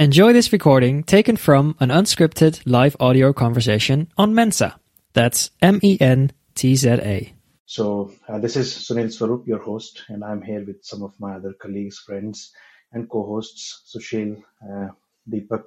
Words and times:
Enjoy 0.00 0.32
this 0.32 0.52
recording 0.52 1.02
taken 1.02 1.36
from 1.36 1.74
an 1.80 1.88
unscripted 1.88 2.62
live 2.64 2.94
audio 3.00 3.32
conversation 3.32 4.06
on 4.16 4.32
Mensa. 4.32 4.78
That's 5.12 5.50
M 5.60 5.80
E 5.82 5.98
N 6.00 6.30
T 6.54 6.76
Z 6.76 6.88
A. 6.88 7.34
So, 7.66 8.12
uh, 8.28 8.38
this 8.38 8.54
is 8.54 8.72
Sunil 8.72 9.12
Swarup, 9.12 9.48
your 9.48 9.58
host, 9.58 10.04
and 10.08 10.22
I'm 10.22 10.40
here 10.40 10.64
with 10.64 10.84
some 10.84 11.02
of 11.02 11.18
my 11.18 11.34
other 11.34 11.52
colleagues, 11.60 11.98
friends, 11.98 12.52
and 12.92 13.10
co 13.10 13.26
hosts, 13.26 13.92
Sushil, 13.92 14.40
uh, 14.62 14.90
Deepak, 15.28 15.64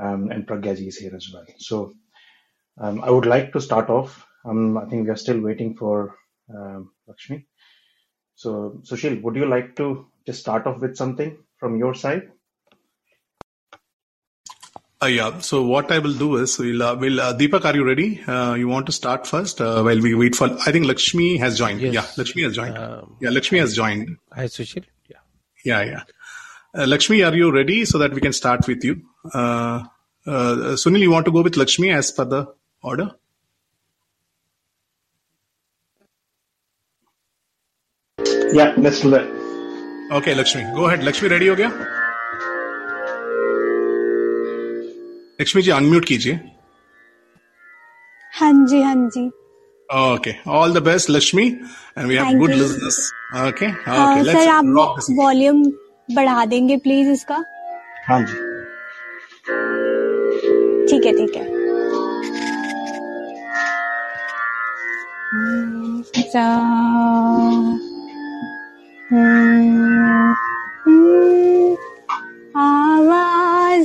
um, 0.00 0.30
and 0.30 0.46
Pragyaji 0.46 0.86
is 0.86 0.96
here 0.96 1.16
as 1.16 1.28
well. 1.34 1.46
So, 1.58 1.94
um, 2.78 3.02
I 3.02 3.10
would 3.10 3.26
like 3.26 3.52
to 3.54 3.60
start 3.60 3.90
off. 3.90 4.24
Um, 4.44 4.78
I 4.78 4.84
think 4.84 5.02
we 5.02 5.10
are 5.10 5.16
still 5.16 5.40
waiting 5.40 5.74
for 5.74 6.14
um, 6.48 6.92
Lakshmi. 7.08 7.44
So, 8.36 8.80
Sushil, 8.84 9.20
would 9.22 9.34
you 9.34 9.46
like 9.46 9.74
to 9.78 10.06
just 10.24 10.38
start 10.38 10.68
off 10.68 10.80
with 10.80 10.96
something 10.96 11.36
from 11.58 11.76
your 11.76 11.92
side? 11.92 12.30
Uh, 15.02 15.06
yeah. 15.06 15.38
So 15.40 15.62
what 15.62 15.92
I 15.92 15.98
will 15.98 16.14
do 16.14 16.36
is 16.36 16.58
we'll, 16.58 16.82
uh, 16.82 16.96
we'll 16.96 17.20
uh, 17.20 17.36
Deepak, 17.36 17.66
are 17.66 17.74
you 17.74 17.84
ready? 17.86 18.22
Uh, 18.26 18.54
you 18.54 18.66
want 18.66 18.86
to 18.86 18.92
start 18.92 19.26
first 19.26 19.60
uh, 19.60 19.82
while 19.82 20.00
we 20.00 20.14
wait 20.14 20.34
for? 20.34 20.48
I 20.66 20.72
think 20.72 20.86
Lakshmi 20.86 21.36
has 21.36 21.58
joined. 21.58 21.82
Yes. 21.82 21.92
Yeah, 21.92 22.06
Lakshmi 22.16 22.42
has 22.44 22.54
joined. 22.54 22.78
Um, 22.78 23.16
yeah, 23.20 23.28
Lakshmi 23.28 23.58
I, 23.58 23.62
has 23.62 23.76
joined. 23.76 24.16
Hi, 24.32 24.44
Sushil. 24.46 24.84
Yeah. 25.10 25.18
Yeah, 25.64 25.82
yeah. 25.82 26.02
Uh, 26.74 26.86
Lakshmi, 26.86 27.22
are 27.22 27.34
you 27.34 27.52
ready 27.52 27.84
so 27.84 27.98
that 27.98 28.14
we 28.14 28.22
can 28.22 28.32
start 28.32 28.66
with 28.66 28.84
you? 28.84 29.02
Sunil, 29.34 30.98
you 30.98 31.10
want 31.10 31.26
to 31.26 31.30
go 31.30 31.42
with 31.42 31.56
Lakshmi 31.56 31.90
as 31.90 32.10
per 32.10 32.24
the 32.24 32.54
order? 32.82 33.10
Yeah, 38.52 38.74
let's 38.78 39.00
do 39.00 39.10
that. 39.10 39.26
Okay, 40.12 40.34
Lakshmi, 40.34 40.62
go 40.74 40.86
ahead. 40.86 41.04
Lakshmi, 41.04 41.28
ready? 41.28 41.50
Okay. 41.50 41.68
Lakshmi 45.38 45.62
ji 45.62 45.70
unmute 45.70 46.04
कीजिए 46.04 46.38
हाँ 48.32 48.52
जी 48.66 48.82
हाँ 48.82 48.94
जी 49.08 49.26
okay 49.88 50.34
all 50.50 50.72
the 50.74 50.82
best 50.82 51.10
Lakshmi 51.10 51.46
and 51.98 52.06
we 52.06 52.14
have 52.16 52.38
good. 52.38 52.50
Listeners 52.52 53.10
okay 53.38 53.66
हाँ, 53.66 54.16
okay 54.16 54.32
sir 54.32 54.48
आप 54.48 55.04
volume 55.18 55.62
बढ़ा 56.14 56.44
देंगे 56.44 56.76
please 56.78 57.08
इसका 57.10 57.42
हाँ 58.08 58.20
जी 58.22 58.44
ठीक 60.88 61.06
है 61.06 61.12
ठीक 61.12 61.36
है 61.36 61.44
हम्म, 65.28 66.02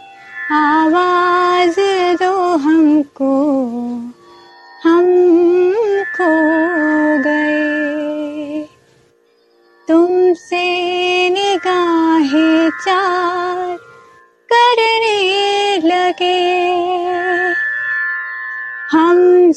आवाज़ 0.52 1.80
दो 2.22 2.56
हमको। 2.56 3.79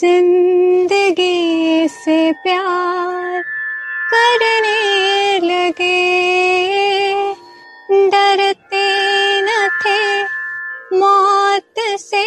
ज़िंदगी 0.03 1.87
से 1.87 2.31
प्यार 2.31 3.43
करने 4.13 5.39
लगे। 5.39 6.01
डरते 8.09 8.83
न 9.41 9.69
थे 9.81 10.23
मौत 10.97 11.79
से, 11.99 12.25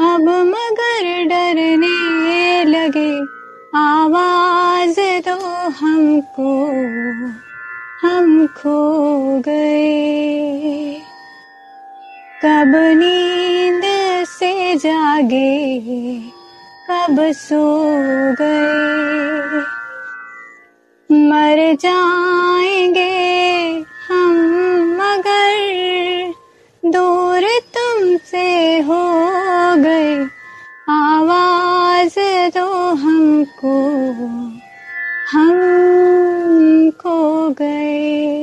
अब 0.00 0.28
मगर 0.54 1.24
डरने 1.24 2.64
लगे। 2.64 3.10
आवाज़ 3.78 5.00
दो 5.28 5.70
हमको, 5.80 6.54
हम 8.06 8.46
खो 8.46 8.80
गए। 9.40 10.94
कब 12.44 12.72
नींद 12.98 13.82
से 14.28 14.74
जागे? 14.76 16.37
कब 16.90 17.32
सो 17.32 17.84
गए? 18.32 19.60
मर 21.12 21.76
जाएँगे 21.80 23.16
हम, 24.08 24.32
मगर 25.00 25.58
दूर 26.88 27.48
तुमसे 27.76 28.78
हो 28.80 29.02
गए। 29.76 30.14
आवाज़ 30.90 32.14
दो 32.58 32.94
हमको 32.94 33.88
हम 35.32 35.70
खो 36.90 37.50
गए। 37.50 38.37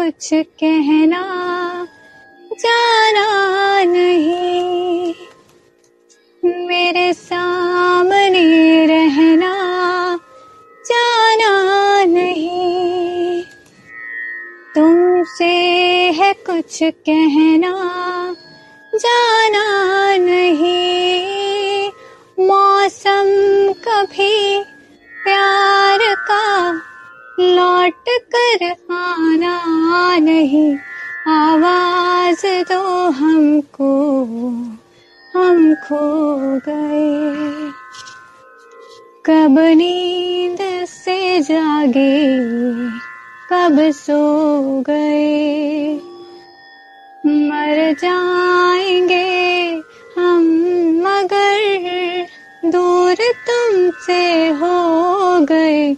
कुछ 0.00 0.30
कहना 0.32 1.22
जाना 2.52 3.28
नहीं। 3.84 5.14
मेरे 6.44 7.12
सामने 7.12 8.86
रहना 8.86 9.52
जाना 10.86 12.04
नहीं। 12.04 13.42
तुमसे 14.74 15.52
है 16.12 16.32
कुछ 16.32 16.82
कहना 16.82 17.74
जाना 18.94 20.16
नहीं। 20.16 21.90
मौसम 22.46 23.26
कभी 23.72 24.64
नहीं। 30.20 30.76
आवाज़ 31.28 32.46
दो 32.46 33.10
हमको 33.10 34.24
हम 35.36 35.74
खो 35.74 36.30
गए। 36.68 37.70
कब 39.26 39.58
नींद 39.58 40.58
से 40.86 41.40
जागे, 41.40 42.36
कब 43.52 43.92
सो 43.92 44.62
गए। 44.80 45.94
मर 47.26 47.92
जाएँगे 47.92 49.72
हम, 50.18 50.42
मगर 51.06 51.56
दूर 52.70 53.14
तुमसे 53.50 54.48
हो 54.48 55.00
गए। 55.40 55.92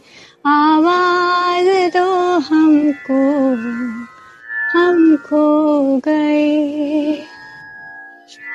आवाज़ 0.46 1.96
दो 1.96 2.38
हमको। 2.38 3.52
हम 4.82 5.17
खो 5.17 5.44
गए। 5.96 7.14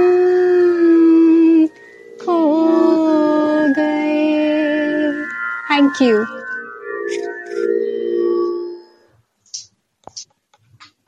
you 6.03 6.25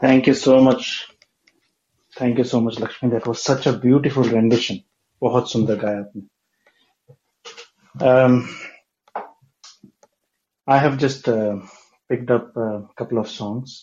Thank 0.05 0.26
you 0.26 0.35
so 0.35 0.55
much. 0.61 0.88
Thank 2.12 2.38
you 2.38 2.44
so 2.44 2.61
much, 2.61 2.79
Lakshmi. 2.79 3.08
That 3.11 3.26
was 3.26 3.43
such 3.43 3.67
a 3.67 3.73
beautiful 3.85 4.25
rendition. 4.25 4.81
बहुत 5.23 5.50
सुंदर 5.52 5.76
गाया 5.85 6.00
आपने. 6.00 6.23
Um, 7.96 8.37
I 10.69 10.79
have 10.79 10.99
just 10.99 11.29
uh, 11.29 11.56
picked 12.11 12.31
up 12.31 12.56
a 12.56 12.69
couple 12.99 13.19
of 13.19 13.31
songs. 13.37 13.76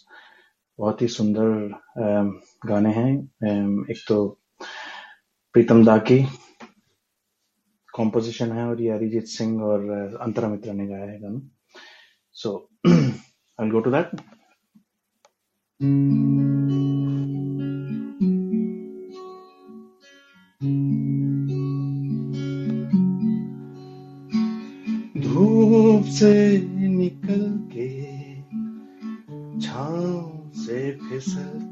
बहुत 0.79 1.01
ही 1.01 1.07
सुंदर 1.07 1.49
um, 2.03 2.31
गाने 2.65 2.93
हैं 2.93 3.11
um, 3.49 3.89
एक 3.91 4.03
तो 4.07 4.25
प्रीतम 5.53 5.85
दा 5.85 5.97
की 6.11 6.19
कॉम्पोजिशन 7.93 8.51
है 8.51 8.65
और 8.67 8.81
ये 8.81 8.89
अरिजीत 8.89 9.25
सिंह 9.27 9.61
और 9.63 9.85
uh, 9.85 10.21
अंतरा 10.21 10.49
मित्रा 10.49 10.73
ने 10.73 10.87
गाया 10.87 11.05
है 11.05 11.19
गाना। 11.21 11.41
सो 12.33 12.69
आई 12.87 13.69
गो 13.69 13.79
टू 13.79 13.91
दैट 13.91 14.15
धूप 25.17 26.05
से 26.05 26.33
निकल 26.87 27.43
के 27.73 27.89
छाँव 29.59 30.51
से 30.55 30.91
फिसल 31.09 31.70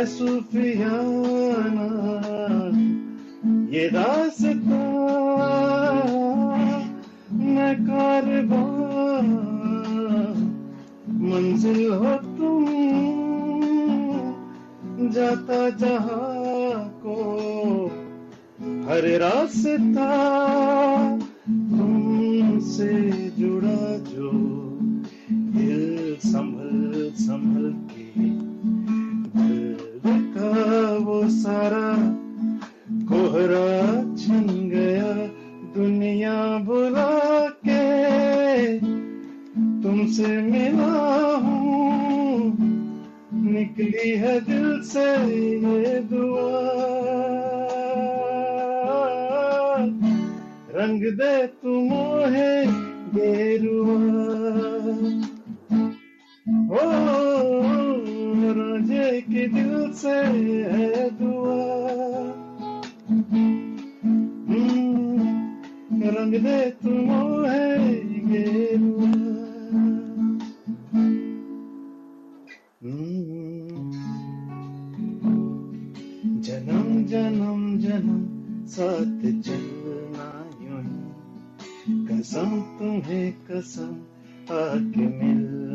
है 0.06 1.25
जन्म 77.96 78.66
साथ 78.68 79.22
चलना 79.42 80.28
यूँ 80.62 80.82
कसम 82.08 82.50
तुम्हें 82.80 83.28
कसम 83.48 83.94
आके 84.52 85.06
मिलना 85.20 85.75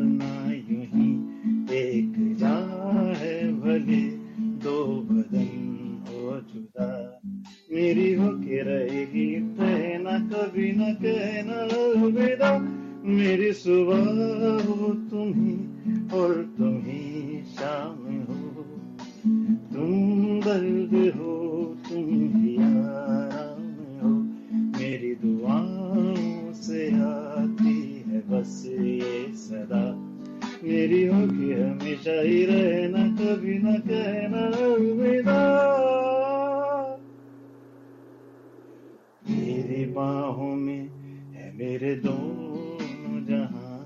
तेरी 39.81 39.91
बाहों 39.91 40.55
में 40.55 40.89
है 41.33 41.53
मेरे 41.57 41.95
दोनों 41.95 43.19
जहाँ। 43.25 43.79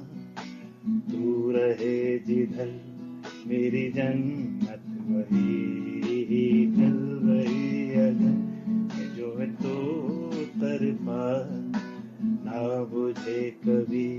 तू 1.12 1.52
रहे 1.52 2.20
जिधर 2.20 2.72
मेरी 3.48 3.92
जन्नत, 3.92 4.84
वही 5.10 6.68
चल 6.76 6.98
रही 7.30 7.94
अगर 7.94 8.36
जो 9.16 9.28
है 9.40 9.48
तो 9.52 9.74
तरफा। 10.60 11.24
ना 12.46 12.62
बुझे 12.84 13.50
कभी 13.66 14.10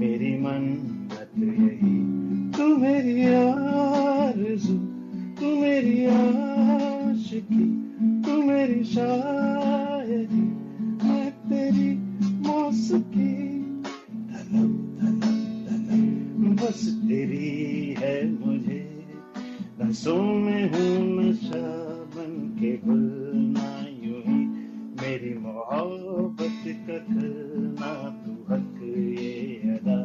मेरी 0.00 0.32
मन्नत, 0.38 1.30
यही 1.38 1.97
खलना 27.00 27.92
तू 28.20 28.32
हक 28.50 28.78
ये 29.18 29.32
अदा। 29.74 29.98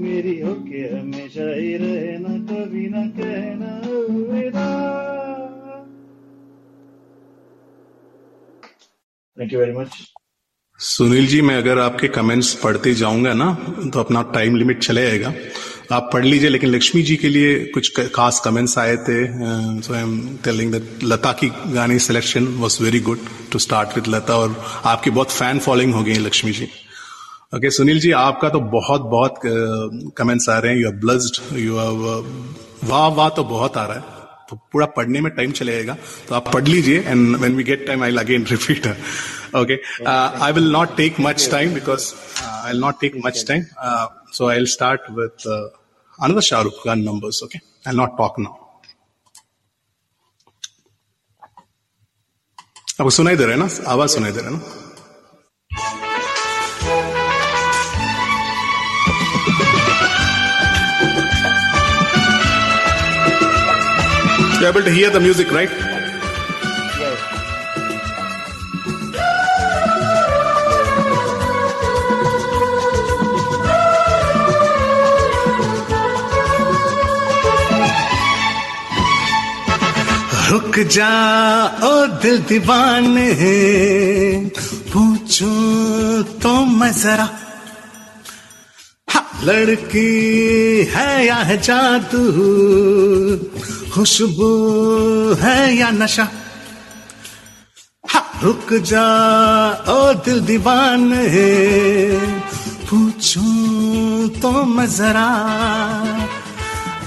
मेरी 0.00 0.38
होके 0.40 0.80
हमेशा 0.88 1.46
ही 1.54 1.72
रहना, 1.76 2.32
कभी 2.48 2.86
ना 2.88 3.02
कहना 3.18 3.70
thank 9.36 9.52
you 9.52 9.58
very 9.58 9.72
much 9.72 9.90
Sunil 10.80 11.26
ji, 11.26 11.40
मैं 11.42 11.56
अगर 11.56 11.78
आपके 11.78 12.08
कमेंट्स 12.08 12.54
पढ़ते 12.62 12.94
जाऊँगा 12.94 13.32
ना 13.34 13.52
तो 13.92 14.00
अपना 14.00 14.22
टाइम 14.34 14.56
लिमिट 14.56 14.78
चले 14.82 15.02
जाएगा 15.02 15.32
आप 15.92 16.10
पढ़ 16.12 16.24
लीजिए 16.24 16.48
लेकिन 16.50 16.70
लक्ष्मी 16.70 17.02
जी 17.02 17.14
के 17.16 17.28
लिए 17.28 17.64
कुछ 17.74 18.00
खास 18.14 18.40
कमेंट्स 18.44 18.76
आए 18.78 18.96
थे 19.04 19.16
so 19.82 19.94
I 19.94 20.00
am 20.00 20.18
telling 20.44 20.72
that 20.72 21.04
Lata 21.04 21.32
की 21.32 21.48
गाने 21.66 21.98
selection 21.98 22.46
was 22.58 22.78
very 22.82 23.00
good 23.06 23.18
to 23.52 23.58
start 23.58 23.96
with 23.96 24.08
Lata 24.14 24.36
और 24.36 24.56
आपकी 24.84 25.10
बहुत 25.10 25.30
फ़ैन 25.32 25.58
फॉलोइंग 25.58 25.94
हो 25.94 26.02
गई 26.02 26.18
लक्ष्मी 26.18 26.52
जी। 26.52 26.64
ओके 26.64 27.56
okay, 27.58 27.72
सुनील 27.76 28.00
जी 28.00 28.10
आपका 28.12 28.48
तो 28.48 28.60
बहुत 28.60 29.00
बहुत 29.14 29.40
कमेंट्स 30.18 30.48
आ 30.48 30.58
रहे 30.58 30.72
हैं। 30.72 30.80
You 30.80 30.88
are 30.88 30.94
blessed 31.06 31.58
you 31.58 31.76
are 31.76 31.90
वाह 32.88 33.08
वाह 33.14 33.28
तो 33.36 33.44
बहुत 33.44 33.76
आ 33.76 33.86
रहा 33.86 33.96
है। 33.96 34.16
तो 34.50 34.56
पूरा 34.72 34.86
पढ़ने 34.96 35.20
में 35.20 35.30
टाइम 35.36 35.52
चलेगा। 35.52 35.96
तो 36.28 36.34
आप 36.34 36.52
पढ़ 36.52 36.68
लीजिए 36.68 37.00
and 37.06 37.36
when 37.36 37.56
we 37.56 37.64
get 37.64 37.86
time 37.86 38.04
I 38.04 38.16
again 38.16 38.46
repeat 38.50 38.86
okay 39.56 39.78
I 40.06 40.52
will 40.52 40.70
not 40.72 40.96
take 40.96 41.20
much 41.20 41.48
time 41.52 41.74
because 41.74 42.12
I 42.44 42.70
will 42.70 42.80
not 42.80 43.00
take 43.00 43.20
much 43.26 43.44
time 43.48 43.64
so 44.32 44.48
I 44.50 44.64
start 44.76 45.12
with 45.18 45.44
uh, 45.52 45.66
another 46.26 46.44
shah 46.48 46.62
rukh 46.66 46.80
khan 46.84 47.04
numbers 47.08 47.38
okay 47.46 47.60
i'll 47.86 48.00
not 48.02 48.16
talk 48.22 48.36
now 48.46 48.54
आपको 53.00 53.10
सुनाई 53.16 53.36
दे 53.38 53.44
रहा 53.46 53.54
है 53.54 53.58
ना 53.62 53.68
आवाज़ 53.94 54.10
सुनाई 54.16 54.32
दे 54.36 54.40
रहा 54.40 54.50
है 54.50 54.56
ना 54.56 54.76
You're 64.60 64.70
able 64.70 64.82
to 64.82 64.90
hear 64.90 65.10
the 65.10 65.20
music, 65.20 65.52
right? 65.52 65.97
जा 80.84 81.10
ओ 81.84 81.90
दिल 82.22 82.38
दीवाने 82.48 83.28
पूछो 84.92 85.52
तो 86.42 86.52
मैं 86.64 86.92
जरा 86.92 87.28
हाँ, 89.08 89.24
लड़की 89.44 90.08
है 90.94 91.26
या 91.26 91.36
है 91.48 91.56
जादू? 91.62 92.22
खुशबू 93.92 94.50
है 95.42 95.58
या 95.76 95.90
नशा? 95.90 96.28
हाँ, 98.04 98.24
रुक 98.42 98.72
जा 98.90 99.06
ओ 99.88 100.12
दिल 100.24 100.40
दीवाने 100.40 101.24
पूछो 102.90 103.46
तो 104.40 104.50
मैं 104.64 104.86
जरा 104.86 105.28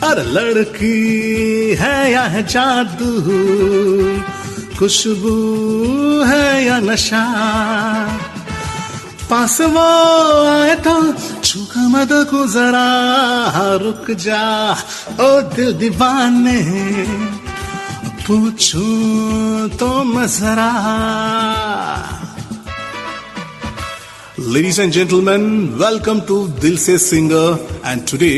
अरे 0.03 0.23
लड़की 0.23 1.75
है 1.79 2.11
या 2.11 2.21
है 2.21 2.47
जादू? 2.47 3.09
खुशबू 4.79 5.33
है 6.23 6.65
या 6.65 6.79
नशा? 6.79 7.25
पास 9.29 9.61
वो 9.61 9.83
आए 10.47 10.75
तो 10.75 10.95
छूका 11.43 11.87
मत 11.87 12.09
को 12.31 12.47
जरा 12.47 12.87
रुक 13.83 14.11
जा। 14.11 14.71
ओ 15.21 15.41
दिल 15.55 15.73
दीवाने 15.73 16.61
पूछू 18.25 18.81
तो 19.79 20.03
मैं 20.03 20.27
जरा। 20.27 20.71
Ladies 24.53 24.79
and 24.79 24.91
gentlemen, 24.91 25.77
welcome 25.77 26.25
to 26.25 26.47
Dil 26.59 26.77
Se 26.77 26.97
Singer 26.97 27.49
and 27.85 28.07
today 28.11 28.37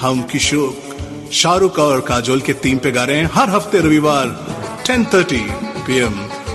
हम 0.00 0.22
किशोर 0.22 0.85
शाहरुख 1.32 1.78
और 1.78 2.00
काजोल 2.08 2.40
के 2.40 2.54
थीम 2.64 2.78
पे 2.78 2.90
गा 2.92 3.04
रहे 3.04 3.16
हैं 3.18 3.30
हर 3.34 3.50
हफ़्ते 3.50 3.78
रविवार 3.86 4.28
10:30 4.88 5.32
पीएम 5.86 6.14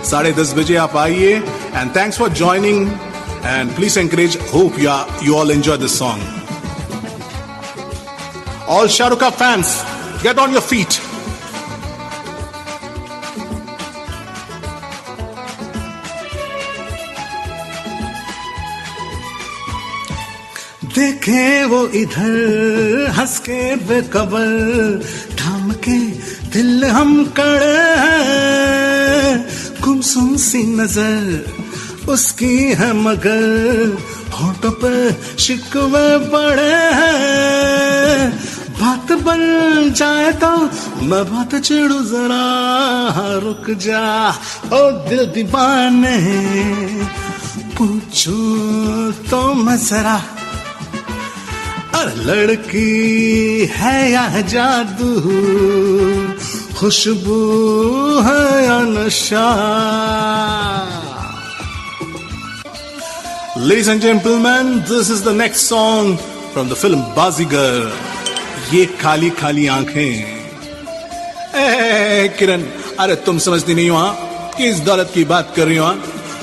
साढ़े 0.10 0.32
दस 0.34 0.54
बजे 0.58 0.76
आप 0.84 0.96
आइए 0.98 1.34
and 1.76 1.96
thanks 1.96 2.18
for 2.20 2.30
joining 2.42 2.88
and 3.46 3.76
please 3.76 4.00
encourage 4.00 4.38
hope 4.54 4.80
you 4.80 4.92
you 5.24 5.36
all 5.38 5.52
enjoy 5.52 5.78
this 5.78 5.98
song 6.00 6.40
all 8.78 8.88
Shahrukh 8.98 9.24
fans 9.40 9.76
get 10.24 10.40
on 10.40 10.52
your 10.54 10.62
feet 10.72 11.00
देखे 21.22 21.66
वो 21.66 21.80
इधर 21.94 23.14
हंस 23.18 23.38
के 23.46 23.76
बेकबर 23.86 25.02
थाम 25.38 25.72
के 25.86 25.98
दिल 26.50 26.86
हम 26.86 27.12
कड़े 27.38 27.78
गुमसुम 29.82 30.36
सी 30.36 30.64
नज़र 30.76 32.10
उसकी 32.10 32.58
है 32.74 32.92
मगर, 32.94 33.98
होठों 34.34 34.72
पे 34.82 34.94
शिकवे 35.38 36.08
हैं। 36.98 38.32
बात 38.82 39.12
बन 39.22 39.94
जाए 39.94 40.32
तो 40.42 40.52
मैं 41.06 41.24
बात 41.30 41.56
चिड़ू 41.56 42.00
जरा, 42.10 42.44
रुक 43.46 43.70
जा, 43.78 44.04
ओ 44.74 44.82
दिल 45.10 45.26
दीवाने 45.36 46.18
पूछू 47.78 48.38
तो 49.30 49.42
मैं 49.54 49.78
जरा 49.78 50.20
और 52.00 52.14
लड़की 52.28 53.66
है 53.78 53.98
या 54.12 54.42
जादू 54.54 55.12
खुशबू 56.80 57.40
है 58.28 58.66
या 58.66 58.80
नशा 58.96 59.48
Ladies 63.62 63.90
and 63.90 64.02
gentlemen, 64.02 64.70
this 64.90 65.10
is 65.12 65.22
the 65.24 65.34
next 65.34 65.68
song 65.72 66.18
from 66.54 66.70
the 66.70 66.76
film 66.76 67.02
Bazigar. 67.18 67.92
ये 68.74 68.86
खाली 69.02 69.30
खाली 69.40 69.66
आँखें 69.68 70.40
किरण 72.38 72.62
अरे 73.00 73.16
तुम 73.26 73.38
समझती 73.46 73.74
नहीं 73.76 73.90
हो 73.90 73.98
हाँ? 73.98 74.14
किस 74.58 74.80
दौलत 74.88 75.12
की 75.14 75.24
बात 75.34 75.54
कर 75.56 75.68
रही 75.68 75.78
हो 75.78 75.86
हाँ? 75.86 75.98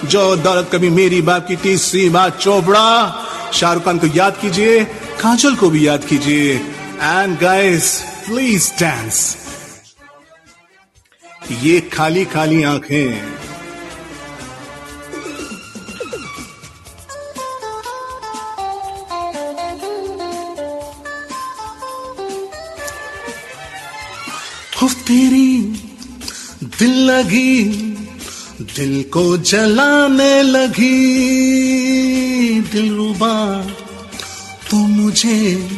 जो 0.04 0.24
दौलत 0.36 0.68
कभी 0.72 0.90
मेरी 0.90 1.20
बाप 1.28 1.46
की 1.48 1.56
तीसरी 1.64 2.08
बात 2.16 2.38
चोपड़ा 2.38 2.88
शाहरुख 3.52 3.84
खान 3.84 3.98
को 3.98 4.06
याद 4.06 4.38
कीजिए, 4.40 4.84
काजल 5.20 5.54
को 5.54 5.70
भी 5.70 5.86
याद 5.86 6.04
कीजिए। 6.04 6.56
एंड 7.00 7.38
गाइस 7.38 8.02
प्लीज़ 8.26 8.72
डांस 8.80 9.36
ये 11.62 11.80
खाली 11.80 12.24
खाली 12.24 12.62
आँखें। 12.62 13.38
तेरी 25.08 25.58
दिल 26.64 27.10
लगी, 27.10 27.64
दिल 28.60 29.02
को 29.02 29.38
जलाने 29.38 30.42
लगी। 30.42 31.57
दिल 32.60 32.94
रुबा 32.94 33.62
तो 34.70 34.76
मुझे 34.76 35.68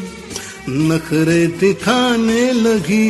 नखरे 0.69 1.47
दिखाने 1.47 2.53
लगी। 2.53 3.07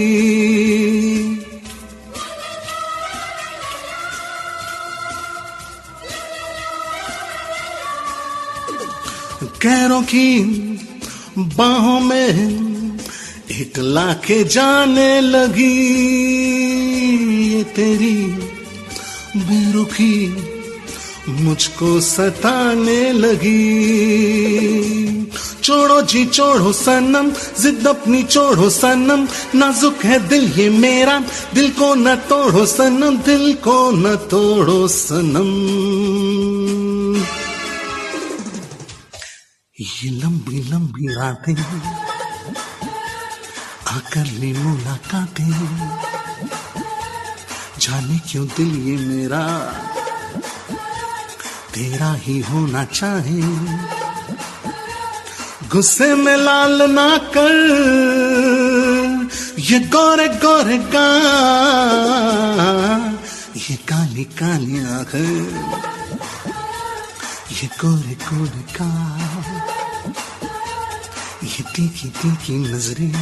कैरों 9.63 10.03
की 10.03 10.41
बाहों 11.39 12.01
में 12.01 12.29
एक 13.51 13.79
लाके 13.79 14.45
जाने 14.45 15.21
लगी। 15.21 15.77
ये 17.55 17.65
तेरी 17.65 18.17
बेरुखी 19.37 20.17
मुझको 21.31 22.01
सताने 22.01 23.13
लगी। 23.13 23.61
छोड़ो 25.63 26.01
जी 26.03 26.25
छोड़ो 26.27 26.73
सनम, 26.73 27.31
जिद 27.63 27.87
अपनी 27.87 28.23
छोड़ो 28.23 28.71
सनम। 28.71 29.29
नाजुक 29.55 30.05
है 30.05 30.19
दिल 30.29 30.53
ये 30.53 30.69
मेरा, 30.71 31.19
दिल 31.55 31.71
को 31.71 31.95
न 31.95 32.15
तोड़ो 32.17 32.67
सनम, 32.67 33.17
दिल 33.19 33.55
को 33.55 33.91
न 33.91 34.17
तोड़ो 34.31 34.89
सनम। 34.89 35.51
ये 39.81 40.11
लंबी 40.11 40.63
लंबी 40.71 41.07
रातें, 41.15 41.55
आकर 43.87 44.27
ली 44.41 44.53
मुलाकातें। 44.53 45.51
जाने 47.79 48.19
क्यों 48.31 48.47
दिल 48.47 48.73
ये 48.89 48.97
मेरा? 49.07 49.45
तेरा 51.75 52.13
ही 52.13 52.39
होना 52.41 52.85
चाहे। 52.85 53.41
गुस्से 55.69 56.15
में 56.15 56.37
लाल 56.37 56.83
ना 56.83 57.19
कर। 57.19 57.57
ये 59.59 59.79
गोरे 59.81 60.29
गोरे 60.29 60.79
गा। 60.79 61.09
ये 63.57 63.77
काली 63.77 64.25
काली 64.25 64.79
आँखें 64.85 65.37
ये 67.53 67.67
गोरे 67.67 68.15
गोरे 68.25 68.63
का 68.77 68.91
ये 71.45 71.63
तीखी 71.77 72.09
तीखी 72.09 72.59
नज़रें। 72.59 73.15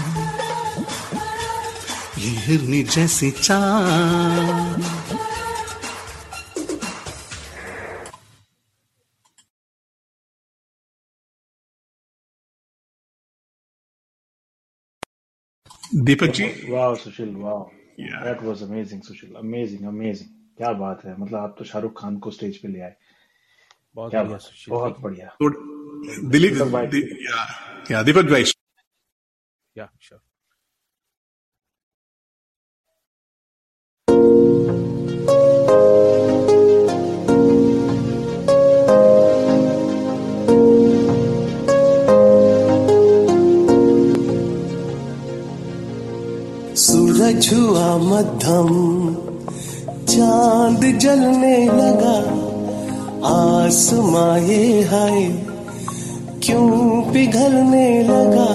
ये 2.19 2.31
हिरनी 2.47 2.83
जैसी 2.83 3.31
चाल। 3.31 4.98
दीपक 15.99 16.27
जी 16.27 16.73
वाह 16.73 16.95
सुशील 16.95 17.37
वाह 17.37 17.75
Yeah. 18.01 18.25
That 18.25 18.43
was 18.43 18.63
amazing 18.63 19.03
Sushil 19.03 19.35
amazing 19.35 19.85
amazing 19.85 20.57
क्या 20.57 20.73
बात 20.73 21.05
है? 21.05 21.21
मतलब 21.21 21.39
आप 21.39 21.57
तो 21.59 21.65
शाहरुख 21.65 22.01
खान 22.01 22.19
को 22.19 22.31
स्टेज 22.31 22.63
पे 22.63 22.69
ले 22.69 22.81
आए। 22.81 22.97
बहुत 23.95 24.11
क्या 24.11 24.23
बढ़िया 24.23 24.39
सुशील 24.39 24.75
बहुत 24.75 25.01
बढ़िया। 25.01 25.27
तो 25.27 25.51
दिलीप 26.29 26.53
या 27.91 28.03
दीपक 28.03 28.23
भाई। 28.23 28.45
या 29.79 29.91
श्योर 30.01 30.21
हुआ 47.29 47.97
मध्यम। 47.97 49.15
चाँद 50.07 50.99
जलने 50.99 51.67
लगा। 51.67 52.19
आसमां 53.29 54.43
ये 54.43 54.83
हाय। 54.83 55.25
क्यों 56.43 57.03
पिघलने 57.13 58.03
लगा? 58.03 58.49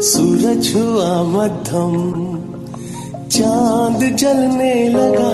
सूरज 0.00 0.72
हुआ 0.76 1.22
मध्यम। 1.22 2.12
चाँद 3.28 4.16
जलने 4.16 4.88
लगा। 4.88 5.30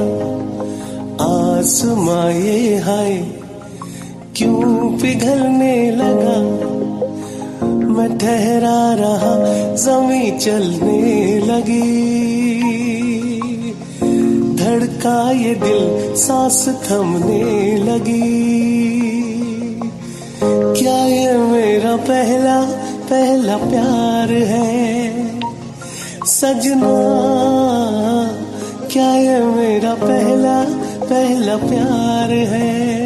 आसमां 1.25 2.33
ये 2.33 2.79
हाय। 2.79 3.17
क्यों 4.37 4.99
पिघलने 4.99 5.91
लगा? 5.91 6.70
मैं 8.01 8.19
ठहरा 8.19 8.95
रहा, 8.95 9.35
जमी 9.75 10.31
चलने 10.31 11.39
लगी। 11.39 12.01
धड़का 14.55 15.31
ये 15.31 15.55
दिल, 15.55 16.15
सांस 16.15 16.69
थमने 16.69 17.77
लगी। 17.77 18.61
क्या 20.83 21.07
ये 21.07 21.39
मेरा 21.39 21.97
पहला 21.97 22.63
पहला 23.11 23.57
प्यार 23.57 24.33
है? 24.33 25.13
सजना, 26.27 26.95
क्या 28.93 29.15
ये 29.15 29.41
मेरा 29.41 29.95
पहला 29.95 30.65
पहला 31.07 31.57
प्यार 31.57 32.31
है? 32.31 33.00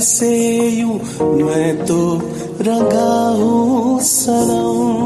से 0.00 0.68
यू 0.68 0.88
मैं 1.44 1.86
तो 1.86 2.16
रंगा 2.60 3.28
हूँ 3.28 4.00
सनम। 4.00 4.98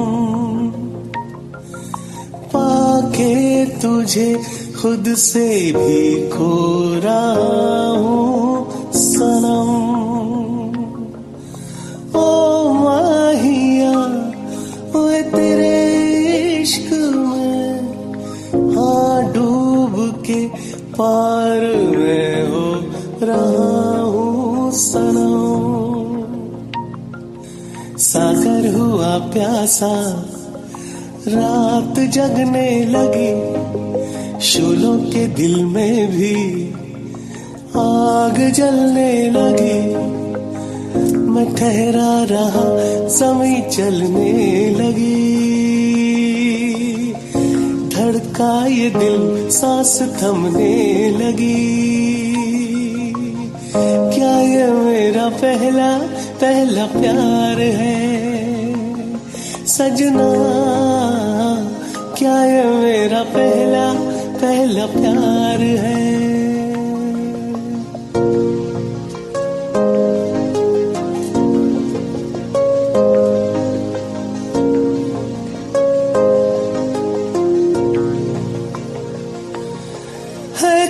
पाके 2.46 3.64
तुझे 3.66 4.40
खुद 4.82 5.14
से 5.14 5.72
भी 5.72 6.28
खो 6.28 6.78
रहा 7.04 7.86
हूँ। 7.88 8.31
प्यासा। 29.18 30.24
रात 31.28 31.98
जगने 31.98 32.84
लगी, 32.84 33.32
शोलों 34.40 34.98
के 34.98 35.26
दिल 35.26 35.64
में 35.64 36.08
भी। 36.08 36.68
आग 37.76 38.52
जलने 38.54 39.30
लगी, 39.30 39.94
मैं 41.16 41.54
ठहरा 41.54 42.24
रहा 42.24 42.78
समय 43.08 43.70
चलने 43.72 44.70
लगी। 44.70 45.52
धड़का 47.88 48.66
ये 48.66 48.90
दिल, 48.90 49.50
सांस 49.50 50.02
थमने 50.02 51.10
लगी। 51.10 51.82
क्या 54.14 54.40
ये 54.40 54.72
मेरा 54.72 55.28
पहला 55.28 55.98
पहला 56.40 56.86
प्यार 56.86 57.60
है? 57.60 58.11
सजना 59.72 60.28
क्या 62.18 62.34
ये 62.44 62.64
मेरा 62.74 63.22
पहला 63.34 63.84
पहला 64.40 64.86
प्यार 64.86 65.60
है? 65.84 66.01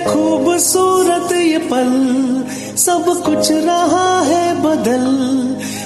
खूबसूरत 0.05 1.31
ये 1.33 1.57
पल, 1.69 1.91
सब 2.77 3.05
कुछ 3.25 3.51
रहा 3.51 4.19
है 4.21 4.45
बदल। 4.61 5.05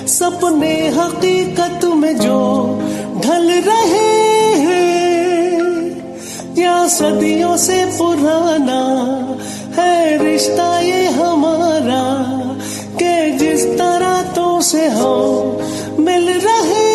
सपने 0.10 0.76
हकीकत 0.90 1.86
में 1.96 2.16
जो 2.18 2.40
ढल 3.24 3.52
रहे 3.62 4.12
हैं, 4.58 5.58
या 6.58 6.88
सदियों 6.88 7.56
से 7.58 7.84
पुराना 7.98 8.82
है 9.78 10.18
रिश्ता 10.24 10.70
ये 10.80 11.06
हमारा, 11.12 12.04
के 12.94 13.16
जिस 13.38 13.66
तरह 13.74 14.22
तो 14.36 14.48
से 14.62 14.88
हम 14.90 16.04
मिल 16.06 16.30
रहे 16.40 16.88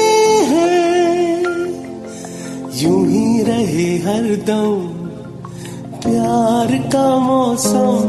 हैं, 0.47 1.37
यूँ 2.75 3.07
ही 3.07 3.43
रहे 3.43 3.91
हरदम 3.99 5.02
प्यार 6.33 6.79
का 6.79 7.19
मौसम, 7.19 8.05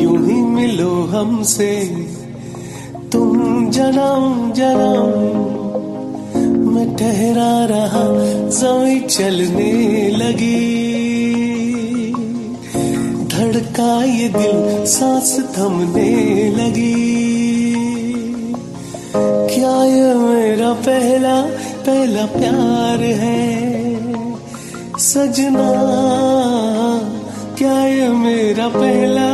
यूँ 0.00 0.26
ही 0.26 0.34
मिलो 0.42 0.90
हमसे। 1.04 1.86
तुम 3.12 3.30
जन्म 3.70 4.52
जन्म 4.52 5.08
मैं 6.68 6.96
ठहरा 6.96 7.64
रहा, 7.64 8.04
जमी 8.48 9.00
चलने 9.00 9.72
लगी। 10.10 10.62
धड़का 13.26 14.04
ये 14.04 14.28
दिल, 14.28 14.86
सांस 14.86 15.36
थमने 15.58 16.12
लगी। 16.50 17.04
क्या 19.54 19.84
ये 19.84 20.14
मेरा 20.14 20.72
पहला 20.72 21.40
पहला 21.86 22.26
प्यार 22.26 23.02
है? 23.02 23.72
सजना 24.98 25.72
क्या 27.62 27.84
ये 27.86 28.08
मेरा 28.10 28.66
पहला 28.68 29.26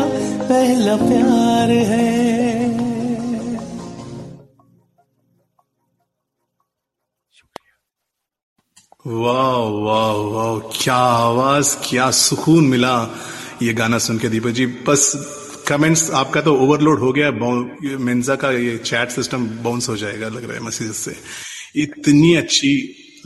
पहला 0.49 0.95
प्यार 0.97 1.71
है। 1.91 2.09
वाह 9.07 9.57
वाह 9.79 10.13
वाह, 10.27 10.59
क्या 10.75 10.95
आवाज़, 10.95 11.75
क्या 11.89 12.11
सुकून 12.11 12.67
मिला 12.67 12.95
ये 13.63 13.73
गाना 13.73 13.99
सुन 13.99 14.19
के 14.19 14.29
दीपक 14.29 14.51
जी। 14.51 14.67
बस 14.89 15.13
कमेंट्स 15.69 16.11
आपका 16.13 16.41
तो 16.41 16.55
ओवरलोड 16.57 16.99
हो 17.01 17.13
गया 17.13 17.31
मेन्जा 17.99 18.35
का 18.37 18.51
ये 18.51 18.77
चैट 18.79 19.11
सिस्टम 19.11 19.47
बाउंस 19.65 19.89
हो 19.89 19.97
जाएगा 19.97 20.29
लग 20.29 20.45
रहा 20.45 20.55
है 20.55 20.65
मैसेज 20.65 20.93
से। 20.97 21.17
इतनी 21.83 22.35
अच्छी 22.37 22.73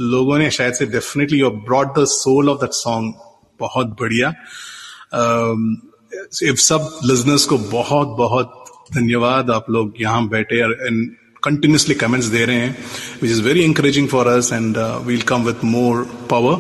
लोगों 0.01 0.39
ने 0.39 0.51
शायद 0.51 0.75
से 0.75 0.87
definitely 0.95 1.43
brought 1.67 1.99
the 1.99 2.05
soul 2.15 2.49
of 2.51 2.61
that 2.61 2.83
song 2.83 3.15
बहुत 3.61 3.97
बढ़िया। 4.01 4.33
Uh, 5.15 6.57
सब 6.59 7.01
लिजनर्स 7.05 7.45
को 7.45 7.59
बहुत 7.59 8.09
बहुत 8.09 8.65
धन्यवाद 8.95 9.51
आप 9.51 9.71
लोग 9.71 9.95
यहाँ 10.01 10.29
बैठे 10.29 10.61
एंड 10.87 11.17
continuously 11.47 11.95
comments 12.01 12.31
दे 12.31 12.45
रहे 12.45 12.57
हैं 12.57 12.77
which 13.23 13.31
is 13.31 13.43
very 13.43 13.63
encouraging 13.63 14.09
for 14.09 14.27
us 14.27 14.53
and 14.53 14.77
will 14.79 15.23
come 15.23 15.43
with 15.43 15.65
more 15.65 16.03
power 16.31 16.55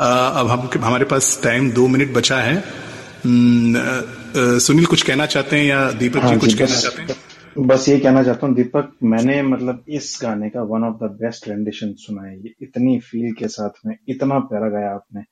अब 0.00 0.46
हम 0.46 0.84
हमारे 0.84 1.04
पास 1.04 1.40
टाइम 1.42 1.70
दो 1.70 1.86
मिनट 1.86 2.14
बचा 2.14 2.36
है। 2.36 2.84
Hmm, 3.26 3.76
uh, 3.76 4.58
सुनील 4.58 4.86
कुछ 4.86 5.02
कहना 5.02 5.26
चाहते 5.26 5.56
हैं 5.56 5.64
या 5.64 5.90
दीपक 5.90 6.16
हाँ 6.16 6.32
जी 6.32 6.36
कुछ 6.36 6.54
कहना 6.54 6.76
चाहते 6.76 7.02
हैं? 7.02 7.66
बस 7.66 7.88
ये 7.88 7.98
कहना 7.98 8.22
चाहता 8.22 8.46
हूँ 8.46 8.54
दीपक 8.54 8.92
मैंने 9.02 9.42
मतलब 9.42 9.84
इस 9.88 10.18
गाने 10.22 10.48
का 10.48 10.62
one 10.62 10.84
of 10.84 10.94
the 10.94 11.10
best 11.22 11.48
rendition 11.48 11.92
सुना 11.92 12.22
है। 12.22 12.36
ये 12.38 12.54
इतनी 12.62 12.98
फील 12.98 13.32
के 13.32 13.48
साथ 13.48 13.70
में 13.86 13.96
इतना 14.08 14.38
प्यारा 14.38 14.68
गाया 14.68 14.90
आपने। 14.90 15.22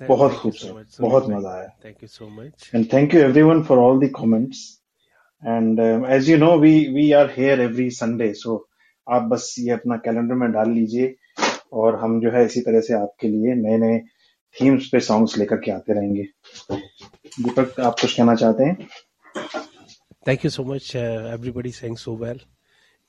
बहुत 0.00 0.32
खूबसूरत 0.34 0.96
बहुत 1.00 1.28
मज़ा 1.30 1.50
आया। 1.50 1.68
Thank 1.84 1.96
you 2.02 2.08
so 2.08 2.28
much 2.30 2.70
and 2.74 2.92
thank 2.92 3.14
you 3.14 3.20
everyone 3.20 3.62
for 3.64 3.78
all 3.78 3.98
the 4.00 4.10
comments 4.16 4.62
and 5.42 5.80
as 6.10 6.30
you 6.30 6.36
know 6.38 6.56
we 6.58 6.72
we 6.94 7.10
are 7.12 7.30
here 7.36 7.60
every 7.60 7.90
Sunday 7.98 8.32
so 8.34 8.56
आप 9.06 9.22
बस 9.30 9.54
ये 9.58 9.70
अपना 9.72 9.96
कैलेंडर 10.04 10.34
में 10.34 10.50
डाल 10.52 10.70
लीजिए 10.70 11.14
और 11.72 11.96
हम 12.00 12.20
जो 12.20 12.30
है 12.30 12.44
इसी 12.46 12.60
तरह 12.60 12.80
से 12.80 12.94
आपके 12.94 13.28
लिए 13.28 13.54
नए 13.56 13.76
नए 13.78 13.98
थीम्स 14.56 14.88
पे 14.88 15.00
सॉन्ग्स 15.00 15.36
लेकर 15.38 15.56
के 15.60 15.70
आते 15.70 15.92
रहेंगे। 15.92 16.22
दीपक 17.38 17.80
आप 17.80 17.96
कुछ 18.00 18.16
कहना 18.16 18.34
चाहते 18.34 18.64
हैं? 18.64 18.88
Thank 20.28 20.44
you 20.44 20.50
so 20.50 20.64
much 20.64 20.94
everybody 20.96 21.70
saying 21.72 21.96
so 21.96 22.16
well 22.16 22.40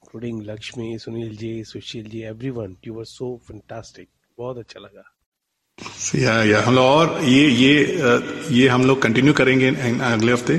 including 0.03 0.41
Lakshmi 0.43 0.97
Sunil 0.99 1.35
ji 1.37 1.63
Sushil 1.63 2.09
ji 2.09 2.21
every 2.29 2.49
one 2.57 2.75
you 2.87 2.99
are 2.99 3.05
so 3.07 3.35
fantastic 3.47 4.09
बहुत 4.37 4.57
अच्छा 4.57 4.79
लगा। 4.79 5.03
या 6.15 6.33
या 6.43 6.61
हम 6.63 6.75
लोग 6.75 6.85
और 6.85 7.19
ये 7.23 7.47
ये 7.49 8.57
ये 8.57 8.67
हम 8.67 8.85
लोग 8.85 9.01
कंटिन्यू 9.01 9.33
करेंगे 9.33 9.69
अगले 9.69 10.31
हफ़्ते। 10.31 10.57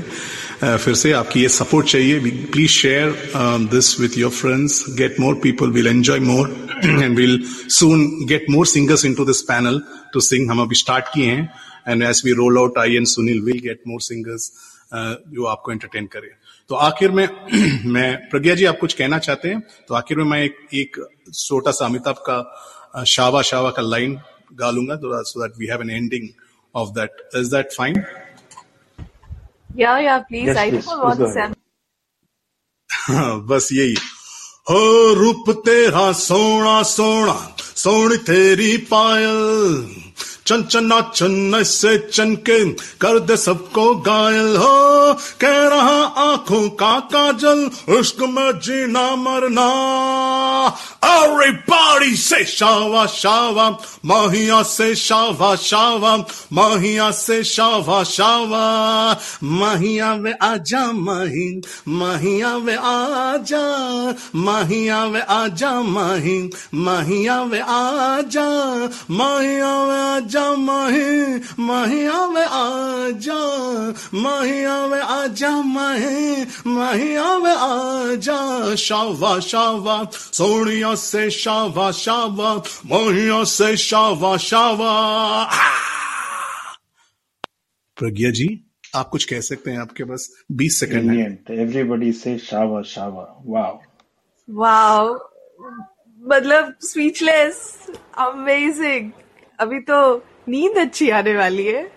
फिर 0.77 0.95
से 0.95 1.11
आपकी 1.11 1.41
ये 1.41 1.49
सपोर्ट 1.49 1.87
चाहिए। 1.87 2.19
Please 2.51 2.71
share 2.71 3.31
this 3.71 3.99
with 3.99 4.17
your 4.17 4.31
friends 4.31 4.83
get 4.97 5.19
more 5.19 5.35
people 5.43 5.69
will 5.71 5.87
enjoy 5.87 6.19
more 6.19 6.49
and 6.83 7.17
will 7.17 7.41
soon 7.77 8.05
get 8.27 8.45
more 8.49 8.65
singers 8.67 9.05
into 9.05 9.25
this 9.25 9.41
panel 9.41 9.81
to 10.13 10.19
sing 10.19 10.49
हम 10.51 10.61
अभी 10.61 10.75
स्टार्ट 10.75 11.05
किए 11.13 11.31
हैं। 11.31 11.49
And 11.87 12.03
as 12.03 12.21
we 12.25 12.31
roll 12.33 12.57
out 12.57 12.77
I 12.77 12.95
and 12.95 13.07
Sunil 13.07 13.41
will 13.41 13.59
get 13.59 13.81
more 13.87 14.01
singers 14.01 14.51
जो 14.93 15.45
आपको 15.45 15.71
entertain 15.71 16.05
करे। 16.05 16.31
तो 16.69 16.75
आखिर 16.75 17.11
में 17.11 17.27
मैं, 17.85 18.15
प्रज्ञा 18.29 18.55
जी, 18.55 18.65
आप 18.65 18.77
कुछ 18.79 18.93
कहना 18.93 19.17
चाहते 19.19 19.49
हैं? 19.49 19.61
तो 19.87 19.95
आखिर 19.95 20.17
में 20.17 20.25
मैं 20.25 20.43
एक 20.43 20.57
एक 20.73 21.05
छोटा 21.33 21.71
सा 21.71 21.85
अमिताभ 21.85 22.23
का 22.29 23.03
शावा 23.07 23.41
शावा 23.41 23.69
का 23.71 23.81
line 23.81 24.17
गा 24.62 24.70
लूंगा 24.70 24.96
so 25.32 25.42
that 25.42 25.58
we 25.58 25.66
have 25.66 25.82
an 25.82 25.90
ending 25.90 26.28
of 26.74 26.88
that 26.98 27.28
is 27.36 27.54
that 27.54 27.72
fine 27.78 28.04
Yeah, 29.70 29.98
yeah, 30.04 30.22
please. 30.30 30.48
Yes, 30.48 30.58
I 30.62 30.70
please. 30.70 30.86
don't 30.86 31.02
Please 31.02 31.04
want 31.04 31.18
go 31.18 31.24
to 31.24 31.30
ahead. 31.30 31.36
sound. 31.36 31.54
बस 33.50 33.68
यही 33.72 33.94
हो 34.70 34.80
रूप 35.14 35.48
तेरा 35.66 36.10
सोना 36.18 36.82
सोना 36.90 37.34
सोनी 37.82 38.16
तेरी 38.28 38.76
पायल 38.90 39.32
चंचना 40.47 41.01
चन्न 41.01 41.63
से 41.63 41.97
चनके 42.13 42.65
कर 42.71 43.19
दे 43.19 43.37
सबको 43.37 43.95
घायल 43.95 44.57
हो। 44.57 45.13
कह 45.13 45.67
रहा 45.67 46.03
आँखों 46.03 46.69
का 46.69 46.99
काजल, 46.99 47.69
इश्क 47.89 48.19
में 48.19 48.59
जीना 48.59 49.15
मरना। 49.15 49.67
Everybody 51.05 52.15
से 52.15 52.45
शावा 52.45 53.05
शावा, 53.05 53.77
माहिया 54.05 54.63
से 54.63 54.95
शावा 54.95 55.55
शावा, 55.55 56.17
माहिया 56.53 57.11
से 57.11 57.43
शावा 57.43 58.03
शावा। 58.03 59.17
माहिया 59.43 60.13
वे 60.13 60.33
आजा 60.41 60.91
माही 60.91 61.61
माहिया 61.87 62.57
वे 62.57 62.75
आजा, 62.75 63.65
माहिया 64.35 65.05
वे 65.05 65.21
आजा 65.21 65.81
माही 65.81 66.49
माहिया 66.73 67.41
वे 67.41 67.59
आजा, 67.59 68.49
माहिया 69.11 69.83
वे 69.83 70.15
आजा। 70.15 70.36
माही 70.55 71.39
माहिया 71.67 72.25
वे 72.35 72.43
आजा 72.59 73.39
माहिया 74.21 74.75
वे 74.91 74.99
आजा 74.99 75.49
माही 75.61 76.45
माहिया 76.67 77.33
वे 77.45 77.53
आजा 77.67 78.39
शावा 78.85 79.39
शावा 79.49 79.97
सोनिया 80.13 80.93
से 80.95 81.29
शावा 81.31 81.91
शावा 82.03 82.55
माहिया 82.91 83.43
से 83.55 83.75
शावा 83.77 84.35
शावा 84.49 84.93
प्रज्ञा 87.97 88.31
जी 88.39 88.47
आप 88.95 89.09
कुछ 89.09 89.25
कह 89.29 89.39
सकते 89.41 89.71
हैं 89.71 89.79
आपके 89.79 90.03
पास 90.03 90.27
20 90.61 90.75
सेकंड 90.79 91.11
है. 91.11 91.25
Everybody 91.65 92.11
say 92.19 92.35
Shava 92.39 92.81
Shava. 92.93 93.25
Wow. 93.53 93.71
Wow. 94.49 95.17
मतलब 96.21 96.73
स्पीचलेस 96.81 97.57
अमेजिंग 98.17 99.11
अभी 99.60 99.80
तो 99.80 100.16
नींद 100.48 100.78
अच्छी 100.78 101.10
आने 101.10 101.36
वाली 101.36 101.66
है 101.66 101.92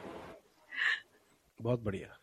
बहुत 1.61 1.79
बढ़िया. 1.79 2.19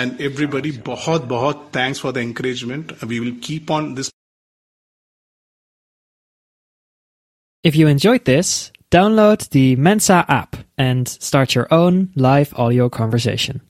एंड 0.00 0.20
एवरीबडी 0.20 0.72
बहुत 0.72 1.24
बहुत 1.24 1.72
thanks 1.76 2.00
for 2.00 2.12
the 2.12 2.16
encouragement 2.16 3.04
we 3.04 3.20
will 3.20 3.40
keep 3.44 3.70
on 3.70 3.94
this 3.94 4.10
If 7.68 7.74
you 7.76 7.86
enjoyed 7.88 8.22
this, 8.24 8.50
download 8.94 9.42
the 9.54 9.64
Mensa 9.86 10.18
app 10.34 10.56
and 10.84 11.08
start 11.24 11.54
your 11.56 11.66
own 11.78 11.98
live 12.26 12.54
audio 12.64 12.86
conversation. 12.88 13.60